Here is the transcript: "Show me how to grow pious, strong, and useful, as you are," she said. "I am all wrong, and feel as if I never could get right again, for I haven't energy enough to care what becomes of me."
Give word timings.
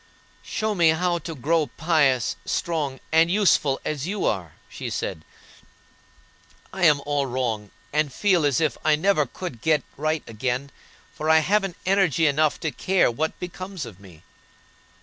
"Show 0.41 0.73
me 0.73 0.89
how 0.89 1.19
to 1.19 1.35
grow 1.35 1.67
pious, 1.67 2.35
strong, 2.43 2.99
and 3.11 3.29
useful, 3.29 3.79
as 3.85 4.07
you 4.07 4.25
are," 4.25 4.53
she 4.67 4.89
said. 4.89 5.23
"I 6.73 6.85
am 6.85 7.01
all 7.05 7.27
wrong, 7.27 7.69
and 7.93 8.11
feel 8.11 8.43
as 8.43 8.59
if 8.59 8.79
I 8.83 8.95
never 8.95 9.27
could 9.27 9.61
get 9.61 9.83
right 9.97 10.23
again, 10.25 10.71
for 11.13 11.29
I 11.29 11.37
haven't 11.45 11.77
energy 11.85 12.25
enough 12.25 12.59
to 12.61 12.71
care 12.71 13.11
what 13.11 13.39
becomes 13.39 13.85
of 13.85 13.99
me." 13.99 14.23